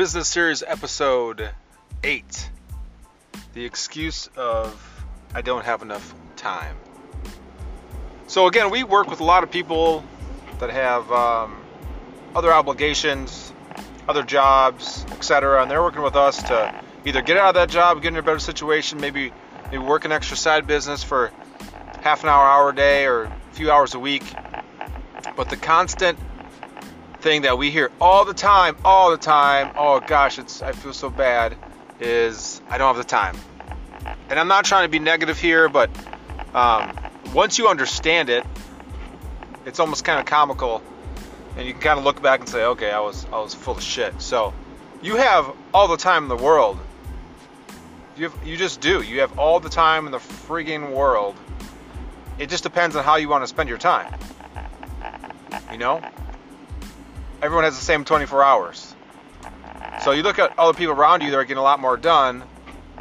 [0.00, 1.50] Business Series Episode
[2.02, 2.50] 8
[3.52, 5.04] The Excuse of
[5.34, 6.74] I Don't Have Enough Time.
[8.26, 10.02] So, again, we work with a lot of people
[10.58, 11.62] that have um,
[12.34, 13.52] other obligations,
[14.08, 18.00] other jobs, etc., and they're working with us to either get out of that job,
[18.00, 21.30] get in a better situation, maybe, maybe work an extra side business for
[22.00, 24.24] half an hour, hour a day, or a few hours a week.
[25.36, 26.18] But the constant
[27.20, 30.92] thing that we hear all the time, all the time, oh gosh, it's I feel
[30.92, 31.56] so bad,
[32.00, 33.36] is I don't have the time.
[34.28, 35.90] And I'm not trying to be negative here, but
[36.54, 36.96] um,
[37.34, 38.44] once you understand it,
[39.66, 40.82] it's almost kind of comical,
[41.56, 43.76] and you can kind of look back and say, okay, I was I was full
[43.76, 44.20] of shit.
[44.20, 44.54] So
[45.02, 46.78] you have all the time in the world.
[48.16, 49.02] You have, you just do.
[49.02, 51.36] You have all the time in the frigging world.
[52.38, 54.18] It just depends on how you want to spend your time.
[55.70, 56.02] You know?
[57.42, 58.94] Everyone has the same 24 hours.
[60.02, 62.42] So you look at other people around you that are getting a lot more done,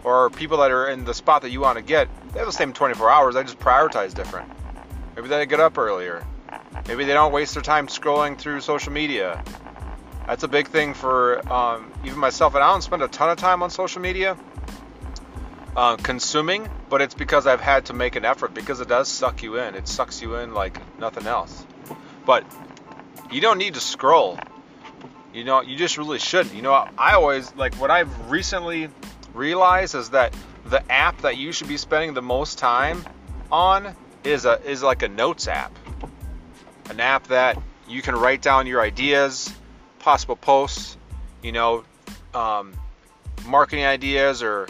[0.03, 2.53] or people that are in the spot that you want to get, they have the
[2.53, 3.35] same 24 hours.
[3.35, 4.49] They just prioritize different.
[5.15, 6.25] Maybe they get up earlier.
[6.87, 9.43] Maybe they don't waste their time scrolling through social media.
[10.27, 12.55] That's a big thing for um, even myself.
[12.55, 14.37] And I don't spend a ton of time on social media
[15.75, 19.43] uh, consuming, but it's because I've had to make an effort because it does suck
[19.43, 19.75] you in.
[19.75, 21.65] It sucks you in like nothing else.
[22.25, 22.45] But
[23.31, 24.39] you don't need to scroll.
[25.33, 26.55] You know, you just really shouldn't.
[26.55, 28.89] You know, I always like what I've recently
[29.33, 30.33] realized is that
[30.65, 33.05] the app that you should be spending the most time
[33.51, 35.71] on is a is like a notes app.
[36.89, 39.51] An app that you can write down your ideas,
[39.99, 40.97] possible posts,
[41.43, 41.83] you know,
[42.33, 42.73] um,
[43.45, 44.67] marketing ideas or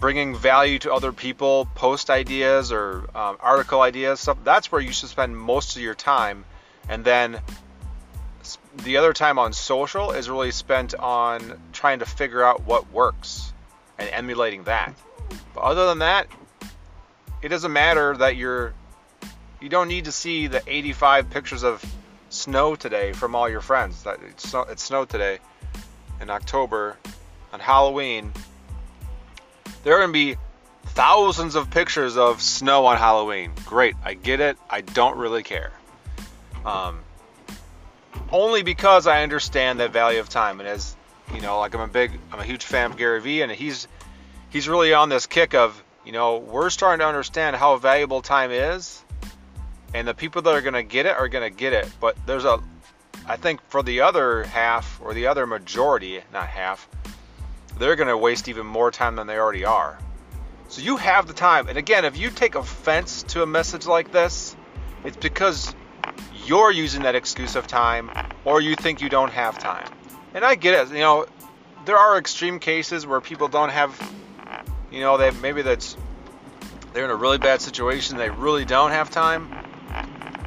[0.00, 4.38] bringing value to other people, post ideas or um, article ideas, stuff.
[4.44, 6.44] That's where you should spend most of your time
[6.88, 7.40] and then
[8.84, 13.52] the other time on social is really spent on trying to figure out what works
[13.98, 14.94] and emulating that.
[15.54, 16.28] But other than that,
[17.42, 18.74] it doesn't matter that you're
[19.60, 21.82] you don't need to see the 85 pictures of
[22.28, 24.02] snow today from all your friends.
[24.02, 25.38] That it snowed today
[26.20, 26.96] in October
[27.52, 28.32] on Halloween.
[29.82, 30.36] There are going to be
[30.88, 33.52] thousands of pictures of snow on Halloween.
[33.64, 34.58] Great, I get it.
[34.68, 35.72] I don't really care.
[36.66, 37.00] Um,
[38.32, 40.96] only because I understand the value of time, and as
[41.32, 43.86] you know, like I'm a big, I'm a huge fan of Gary Vee, and he's
[44.50, 48.50] he's really on this kick of, you know, we're starting to understand how valuable time
[48.50, 49.02] is,
[49.94, 51.88] and the people that are going to get it are going to get it.
[52.00, 52.60] But there's a,
[53.26, 56.88] I think for the other half or the other majority, not half,
[57.78, 59.98] they're going to waste even more time than they already are.
[60.68, 64.10] So you have the time, and again, if you take offense to a message like
[64.10, 64.56] this,
[65.04, 65.72] it's because
[66.46, 68.10] you're using that excuse of time
[68.44, 69.88] or you think you don't have time.
[70.34, 71.26] And I get it, you know,
[71.84, 73.98] there are extreme cases where people don't have
[74.90, 75.96] you know, they maybe that's
[76.92, 79.48] they're in a really bad situation, they really don't have time.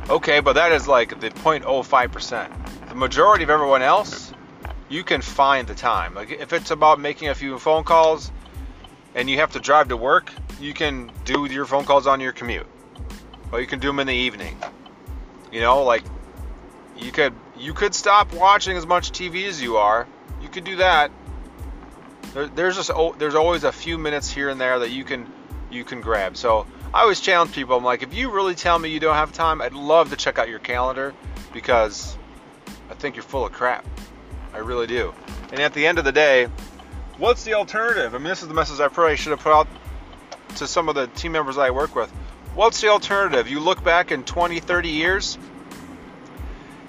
[0.10, 2.90] Okay, but that is like the 0.05%.
[2.90, 4.34] The majority of everyone else,
[4.90, 6.16] you can find the time.
[6.16, 8.32] Like if it's about making a few phone calls
[9.14, 12.32] and you have to drive to work, you can do your phone calls on your
[12.32, 12.68] commute.
[13.52, 14.58] Or you can do them in the evening.
[15.52, 16.04] You know, like
[16.98, 20.08] you could you could stop watching as much TV as you are.
[20.42, 21.12] You could do that.
[22.34, 25.32] There, there's just oh, there's always a few minutes here and there that you can
[25.72, 26.38] you can grab.
[26.38, 27.78] So I always challenge people.
[27.78, 30.40] I'm like, if you really tell me you don't have time, I'd love to check
[30.40, 31.14] out your calendar
[31.54, 32.18] because
[32.90, 33.86] I think you're full of crap.
[34.54, 35.14] I really do.
[35.52, 36.48] And at the end of the day,
[37.18, 38.16] what's the alternative?
[38.16, 39.68] I mean, this is the message I probably should have put out
[40.56, 42.12] to some of the team members I work with.
[42.56, 43.48] What's the alternative?
[43.48, 45.38] You look back in 20, 30 years,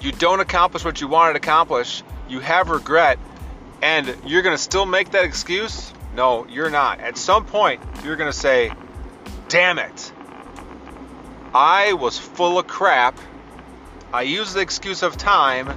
[0.01, 3.19] you don't accomplish what you wanted to accomplish, you have regret,
[3.83, 5.93] and you're going to still make that excuse?
[6.15, 7.01] No, you're not.
[7.01, 8.73] At some point, you're going to say,
[9.49, 10.13] damn it.
[11.55, 13.19] I was full of crap.
[14.13, 15.77] I used the excuse of time,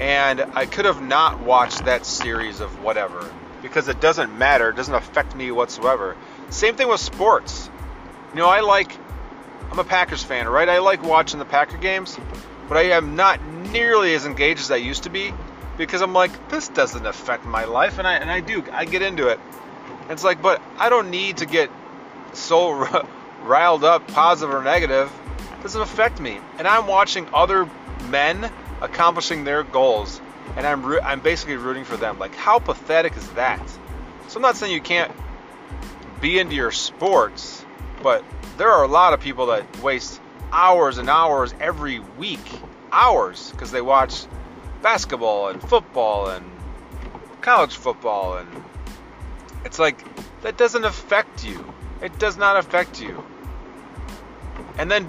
[0.00, 3.32] and I could have not watched that series of whatever
[3.62, 4.70] because it doesn't matter.
[4.70, 6.16] It doesn't affect me whatsoever.
[6.50, 7.70] Same thing with sports.
[8.32, 8.96] You know, I like
[9.70, 10.68] I'm a Packers fan, right?
[10.68, 12.18] I like watching the Packer games,
[12.68, 15.32] but I am not nearly as engaged as I used to be
[15.78, 18.62] because I'm like, this doesn't affect my life, and I and I do.
[18.70, 19.40] I get into it.
[20.10, 21.70] It's like, but I don't need to get
[22.32, 22.70] so
[23.44, 25.10] riled up, positive or negative.
[25.58, 27.68] It doesn't affect me, and I'm watching other
[28.08, 28.50] men
[28.80, 30.20] accomplishing their goals,
[30.56, 32.18] and I'm I'm basically rooting for them.
[32.18, 33.66] Like, how pathetic is that?
[34.28, 35.12] So I'm not saying you can't
[36.20, 37.64] be into your sports,
[38.02, 38.24] but
[38.58, 40.20] there are a lot of people that waste
[40.52, 42.40] hours and hours every week,
[42.90, 44.24] hours, because they watch
[44.82, 46.44] basketball and football and
[47.40, 48.48] college football and
[49.64, 50.04] it's like
[50.42, 51.72] that doesn't affect you.
[52.02, 53.24] It does not affect you.
[54.76, 55.08] And then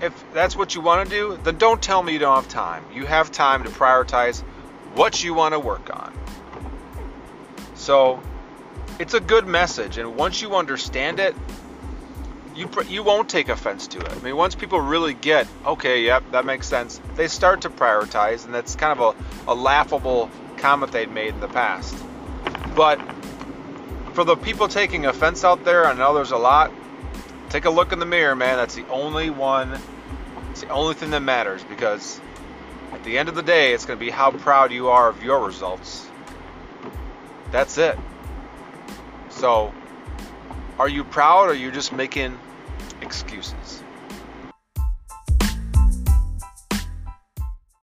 [0.00, 2.84] if that's what you want to do, then don't tell me you don't have time.
[2.94, 4.40] You have time to prioritize
[4.94, 6.12] what you want to work on.
[7.74, 8.22] So,
[8.98, 11.34] it's a good message and once you understand it,
[12.58, 14.10] you you won't take offense to it.
[14.10, 17.00] I mean, once people really get, okay, yep, that makes sense.
[17.14, 19.16] They start to prioritize and that's kind of
[19.46, 21.96] a, a laughable comment they'd made in the past.
[22.74, 23.00] But
[24.12, 26.72] for the people taking offense out there, I know there's a lot.
[27.48, 28.56] Take a look in the mirror, man.
[28.56, 29.78] That's the only one.
[30.50, 32.20] It's the only thing that matters because
[32.92, 35.22] at the end of the day, it's going to be how proud you are of
[35.22, 36.08] your results.
[37.52, 37.96] That's it.
[39.28, 39.72] So,
[40.78, 42.38] are you proud or are you just making
[43.08, 43.57] excuses?